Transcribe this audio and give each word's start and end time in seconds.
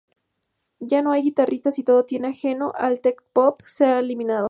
Ya 0.79 1.03
no 1.03 1.11
hay 1.11 1.21
guitarras 1.21 1.77
y 1.77 1.83
todo 1.83 2.05
tinte 2.05 2.27
ajeno 2.29 2.73
al 2.75 3.01
tecno-pop 3.01 3.61
se 3.67 3.85
ha 3.85 3.99
eliminado. 3.99 4.39